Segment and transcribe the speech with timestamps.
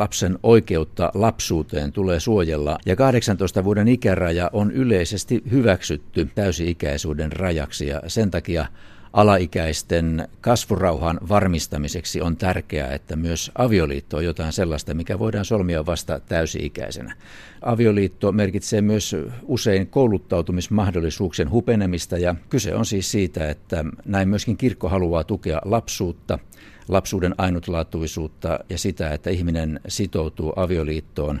[0.00, 8.02] lapsen oikeutta lapsuuteen tulee suojella ja 18 vuoden ikäraja on yleisesti hyväksytty täysi-ikäisyyden rajaksi ja
[8.06, 8.66] sen takia
[9.12, 16.20] alaikäisten kasvurauhan varmistamiseksi on tärkeää, että myös avioliitto on jotain sellaista, mikä voidaan solmia vasta
[16.20, 17.14] täysi-ikäisenä.
[17.62, 24.88] Avioliitto merkitsee myös usein kouluttautumismahdollisuuksien hupenemista ja kyse on siis siitä, että näin myöskin kirkko
[24.88, 26.38] haluaa tukea lapsuutta,
[26.90, 31.40] lapsuuden ainutlaatuisuutta ja sitä, että ihminen sitoutuu avioliittoon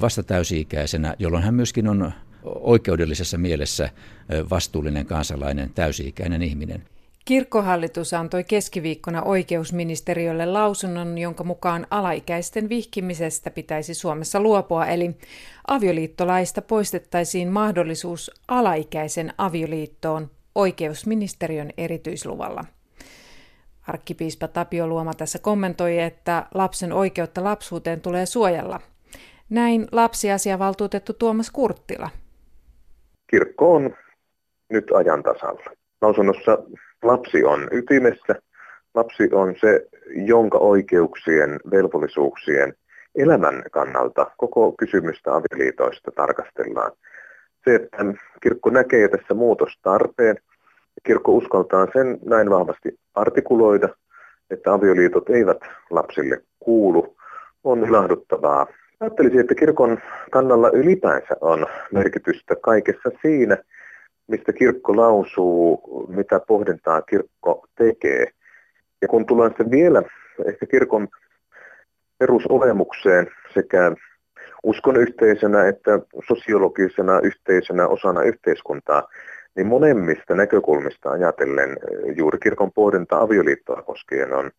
[0.00, 2.12] vasta täysi-ikäisenä, jolloin hän myöskin on
[2.44, 3.90] oikeudellisessa mielessä
[4.50, 6.82] vastuullinen kansalainen, täysi-ikäinen ihminen.
[7.24, 15.16] Kirkkohallitus antoi keskiviikkona oikeusministeriölle lausunnon, jonka mukaan alaikäisten vihkimisestä pitäisi Suomessa luopua, eli
[15.66, 22.64] avioliittolaista poistettaisiin mahdollisuus alaikäisen avioliittoon oikeusministeriön erityisluvalla.
[23.88, 28.80] Arkkipiispa Tapio Luoma tässä kommentoi, että lapsen oikeutta lapsuuteen tulee suojella.
[29.50, 32.10] Näin lapsiasiavaltuutettu Tuomas Kurttila.
[33.30, 33.94] Kirkko on
[34.70, 35.70] nyt ajan tasalla.
[36.00, 36.58] Lausunnossa
[37.02, 38.34] lapsi on ytimessä.
[38.94, 39.86] Lapsi on se,
[40.26, 42.74] jonka oikeuksien, velvollisuuksien,
[43.14, 46.92] elämän kannalta koko kysymystä avioliitoista tarkastellaan.
[47.64, 47.96] Se, että
[48.42, 50.36] kirkko näkee tässä muutostarpeen,
[51.06, 53.88] kirkko uskaltaa sen näin vahvasti artikuloida,
[54.50, 55.58] että avioliitot eivät
[55.90, 57.16] lapsille kuulu,
[57.64, 58.66] on ilahduttavaa.
[59.00, 59.98] Ajattelisin, että kirkon
[60.30, 63.56] kannalla ylipäänsä on merkitystä kaikessa siinä,
[64.28, 68.26] mistä kirkko lausuu, mitä pohdintaa kirkko tekee.
[69.02, 70.02] Ja kun tullaan sitten vielä
[70.46, 71.08] ehkä kirkon
[72.18, 73.92] perusolemukseen sekä
[74.62, 79.08] uskon yhteisönä että sosiologisena yhteisönä osana yhteiskuntaa,
[79.58, 81.76] niin monemmista näkökulmista ajatellen
[82.16, 84.50] juuri kirkon pohdinta avioliittoa koskien on,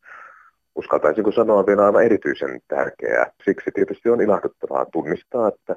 [0.75, 3.31] uskaltaisinko sanoa vielä aivan erityisen tärkeää.
[3.45, 5.75] Siksi tietysti on ilahduttavaa tunnistaa, että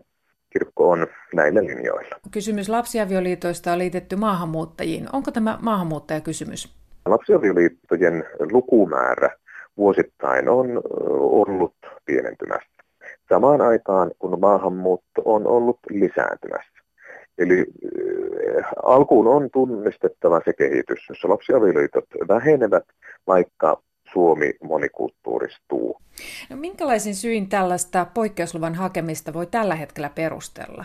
[0.50, 2.16] kirkko on näillä linjoilla.
[2.30, 5.08] Kysymys lapsiavioliitoista on liitetty maahanmuuttajiin.
[5.12, 6.74] Onko tämä maahanmuuttajakysymys?
[7.06, 9.30] Lapsiavioliittojen lukumäärä
[9.76, 10.82] vuosittain on
[11.18, 12.82] ollut pienentymässä.
[13.28, 16.81] Samaan aikaan, kun maahanmuutto on ollut lisääntymässä.
[17.38, 17.66] Eli
[18.82, 22.84] alkuun on tunnistettava se kehitys, jossa lapsiavioliitot vähenevät,
[23.26, 23.82] vaikka
[24.12, 25.96] Suomi monikulttuuristuu.
[26.50, 30.84] No, minkälaisin syin tällaista poikkeusluvan hakemista voi tällä hetkellä perustella?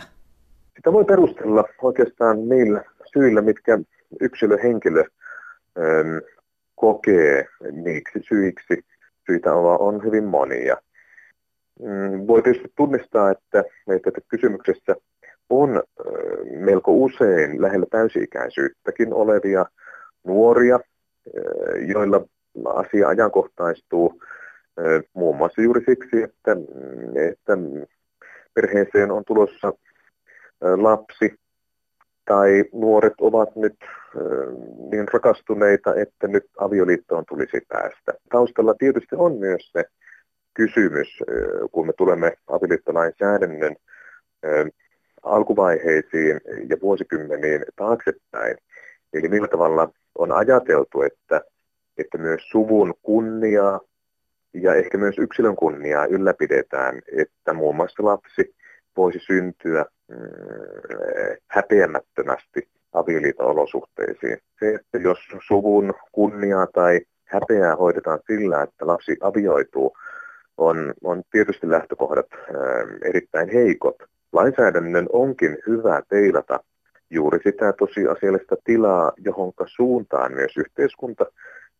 [0.76, 3.78] Sitä voi perustella oikeastaan niillä syillä, mitkä
[4.20, 5.04] yksilö, henkilö
[5.78, 6.16] ähm,
[6.74, 8.84] kokee niiksi syiksi.
[9.26, 10.76] Syitä on, on hyvin monia.
[11.80, 14.96] Mm, voi tietysti tunnistaa, että, että kysymyksessä
[15.50, 15.82] on
[16.50, 19.66] melko usein lähellä täysi-ikäisyyttäkin olevia
[20.24, 20.80] nuoria,
[21.86, 22.24] joilla
[22.64, 24.22] asia ajankohtaistuu
[25.14, 26.56] muun muassa juuri siksi, että,
[27.30, 27.58] että
[28.54, 29.72] perheeseen on tulossa
[30.60, 31.34] lapsi
[32.24, 33.76] tai nuoret ovat nyt
[34.90, 38.12] niin rakastuneita, että nyt avioliittoon tulisi päästä.
[38.30, 39.84] Taustalla tietysti on myös se
[40.54, 41.08] kysymys,
[41.72, 43.76] kun me tulemme avioliittolainsäädännön
[45.22, 48.56] alkuvaiheisiin ja vuosikymmeniin taaksepäin.
[49.12, 51.40] Eli millä tavalla on ajateltu, että
[51.98, 53.80] että myös suvun kunniaa
[54.54, 58.54] ja ehkä myös yksilön kunniaa ylläpidetään, että muun muassa lapsi
[58.96, 60.16] voisi syntyä mm,
[61.46, 64.38] häpeämättömästi avioliito-olosuhteisiin.
[64.58, 65.18] Se, että jos
[65.48, 69.96] suvun kunniaa tai häpeää hoidetaan sillä, että lapsi avioituu,
[70.56, 72.38] on, on tietysti lähtökohdat ä,
[73.04, 73.96] erittäin heikot.
[74.38, 76.60] Lainsäädännön onkin hyvä teilata
[77.10, 81.26] juuri sitä tosiasiallista tilaa, johon suuntaan myös yhteiskunta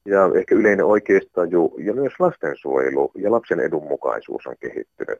[0.06, 5.18] ja ehkä yleinen oikeistaju ja myös lastensuojelu ja lapsen edunmukaisuus on kehittynyt.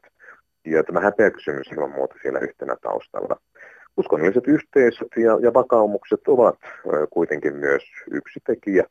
[0.65, 3.35] Ja tämä häpeäkysymys ilman muuta siellä yhtenä taustalla.
[3.97, 6.57] Uskonnolliset yhteisöt ja, ja vakaumukset ovat
[7.09, 8.83] kuitenkin myös yksi tekijä,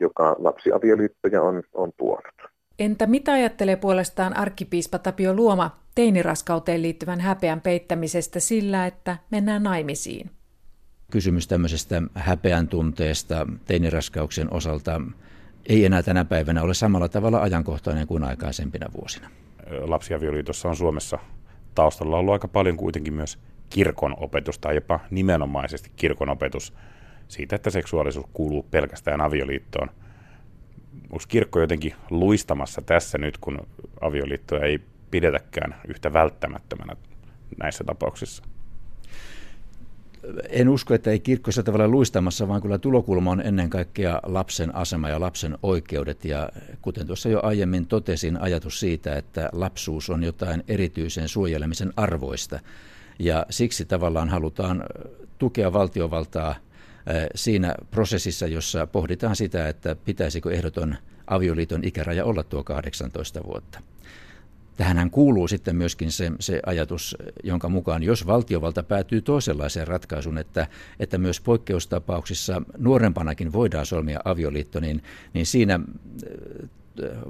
[0.00, 2.51] joka lapsiavioliittoja on, on tuonut.
[2.78, 10.30] Entä mitä ajattelee puolestaan arkkipiispa Tapio Luoma teiniraskauteen liittyvän häpeän peittämisestä sillä, että mennään naimisiin?
[11.10, 15.00] Kysymys tämmöisestä häpeän tunteesta teiniraskauksien osalta
[15.68, 19.30] ei enää tänä päivänä ole samalla tavalla ajankohtainen kuin aikaisempina vuosina.
[19.80, 21.18] Lapsiavioliitossa on Suomessa
[21.74, 23.38] taustalla ollut aika paljon kuitenkin myös
[23.70, 26.72] kirkon opetus tai jopa nimenomaisesti kirkon opetus
[27.28, 29.88] siitä, että seksuaalisuus kuuluu pelkästään avioliittoon.
[31.10, 33.66] Onko kirkko jotenkin luistamassa tässä nyt, kun
[34.00, 34.80] avioliittoa ei
[35.10, 36.96] pidetäkään yhtä välttämättömänä
[37.58, 38.42] näissä tapauksissa?
[40.48, 44.74] en usko, että ei kirkko sillä tavalla luistamassa, vaan kyllä tulokulma on ennen kaikkea lapsen
[44.74, 46.24] asema ja lapsen oikeudet.
[46.24, 46.48] Ja
[46.82, 52.60] kuten tuossa jo aiemmin totesin, ajatus siitä, että lapsuus on jotain erityisen suojelemisen arvoista.
[53.18, 54.84] Ja siksi tavallaan halutaan
[55.38, 56.54] tukea valtiovaltaa
[57.34, 60.96] siinä prosessissa, jossa pohditaan sitä, että pitäisikö ehdoton
[61.26, 63.80] avioliiton ikäraja olla tuo 18 vuotta.
[64.76, 70.66] Tähänhän kuuluu sitten myöskin se, se ajatus, jonka mukaan jos valtiovalta päätyy toisenlaiseen ratkaisuun, että,
[71.00, 75.02] että myös poikkeustapauksissa nuorempanakin voidaan solmia avioliitto, niin,
[75.34, 75.80] niin siinä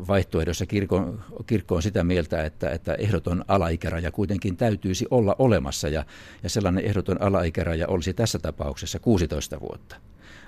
[0.08, 1.14] vaihtoehdossa kirkko,
[1.46, 6.04] kirkko on sitä mieltä, että, että ehdoton alaikäraja kuitenkin täytyisi olla olemassa ja,
[6.42, 9.96] ja sellainen ehdoton alaikäraja olisi tässä tapauksessa 16 vuotta.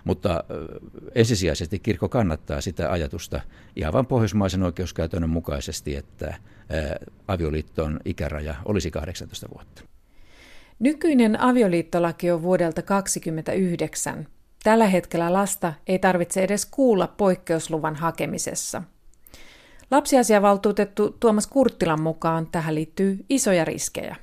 [0.04, 0.44] Mutta
[1.14, 3.40] ensisijaisesti kirkko kannattaa sitä ajatusta
[3.76, 6.34] ihan vain pohjoismaisen oikeuskäytännön mukaisesti, että
[7.28, 9.82] avioliiton ikäraja olisi 18 vuotta.
[10.78, 14.26] Nykyinen avioliittolaki on vuodelta 1929.
[14.64, 18.82] Tällä hetkellä lasta ei tarvitse edes kuulla poikkeusluvan hakemisessa.
[19.90, 24.16] Lapsiasiavaltuutettu Tuomas Kurttilan mukaan tähän liittyy isoja riskejä.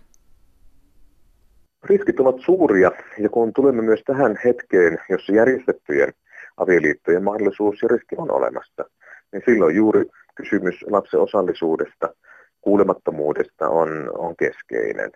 [1.83, 6.13] Riskit ovat suuria ja kun tulemme myös tähän hetkeen, jossa järjestettyjen
[6.57, 8.85] avioliittojen mahdollisuus ja riski on olemassa,
[9.31, 10.05] niin silloin juuri
[10.35, 12.13] kysymys lapsen osallisuudesta,
[12.61, 15.11] kuulemattomuudesta on, on keskeinen.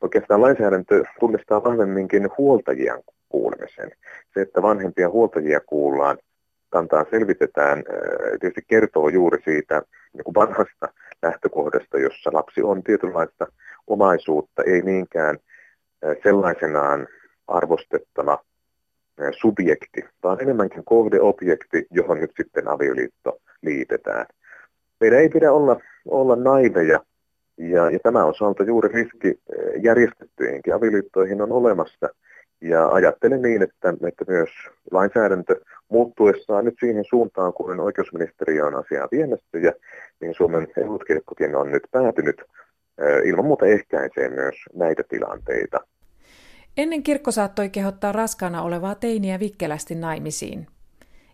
[0.00, 3.90] Oikeastaan lainsäädäntö tunnistaa vahvemminkin huoltajien kuulemisen.
[4.34, 6.18] Se, että vanhempia huoltajia kuullaan,
[6.70, 7.84] kantaa selvitetään,
[8.40, 9.82] tietysti kertoo juuri siitä
[10.12, 10.88] niin vanhasta
[11.22, 13.46] lähtökohdasta, jossa lapsi on tietynlaista
[13.86, 15.38] omaisuutta, ei niinkään–
[16.22, 17.08] sellaisenaan
[17.48, 18.38] arvostettava
[19.40, 24.26] subjekti, vaan enemmänkin kohdeobjekti, johon nyt sitten avioliitto liitetään.
[25.00, 27.00] Meidän ei pidä olla, olla naiveja,
[27.58, 29.40] ja, ja tämä osalta juuri riski
[29.82, 32.08] järjestettyihinkin avioliittoihin on olemassa.
[32.60, 34.50] Ja ajattelen niin, että, että myös
[34.90, 39.72] lainsäädäntö muuttuessaan nyt siihen suuntaan, kun oikeusministeriö on asiaa viemässä ja
[40.20, 42.42] niin Suomen evotkirkkokin on nyt päätynyt
[43.24, 45.80] ilman muuta ehkäisee myös näitä tilanteita.
[46.76, 50.66] Ennen kirkko saattoi kehottaa raskaana olevaa teiniä vikkelästi naimisiin.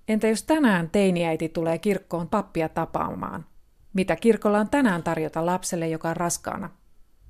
[0.08, 3.44] Entä jos tänään teiniäiti tulee kirkkoon pappia tapaamaan?
[3.92, 6.70] Mitä kirkolla on tänään tarjota lapselle, joka on raskaana?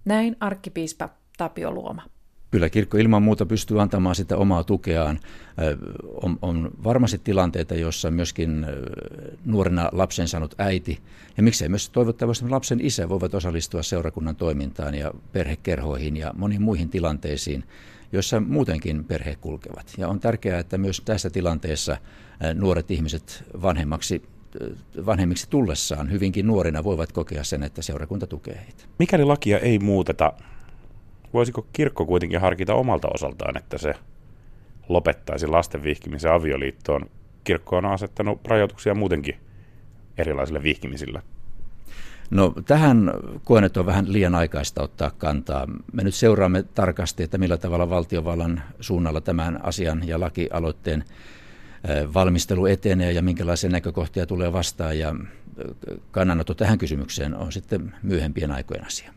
[0.04, 1.08] Näin arkkipiispa
[1.38, 2.02] Tapio Luoma.
[2.56, 5.20] Kyllä kirkko ilman muuta pystyy antamaan sitä omaa tukeaan.
[6.22, 8.66] On, on varmasti tilanteita, joissa myöskin
[9.44, 10.98] nuorena lapsen saanut äiti
[11.36, 16.88] ja miksei myös toivottavasti lapsen isä voivat osallistua seurakunnan toimintaan ja perhekerhoihin ja moniin muihin
[16.88, 17.64] tilanteisiin,
[18.12, 19.94] joissa muutenkin perhe kulkevat.
[19.98, 21.96] Ja on tärkeää, että myös tässä tilanteessa
[22.54, 24.22] nuoret ihmiset vanhemmaksi
[25.06, 28.84] vanhemmiksi tullessaan hyvinkin nuorina voivat kokea sen, että seurakunta tukee heitä.
[28.98, 30.32] Mikäli lakia ei muuteta,
[31.36, 33.94] voisiko kirkko kuitenkin harkita omalta osaltaan, että se
[34.88, 37.10] lopettaisi lasten vihkimisen avioliittoon?
[37.44, 39.36] Kirkko on asettanut rajoituksia muutenkin
[40.18, 41.22] erilaisille vihkimisille.
[42.30, 43.10] No tähän
[43.44, 45.66] koen, on vähän liian aikaista ottaa kantaa.
[45.92, 51.04] Me nyt seuraamme tarkasti, että millä tavalla valtiovallan suunnalla tämän asian ja lakialoitteen
[52.14, 54.98] valmistelu etenee ja minkälaisia näkökohtia tulee vastaan.
[54.98, 55.14] Ja
[56.10, 59.12] kannanotto tähän kysymykseen on sitten myöhempien aikojen asia.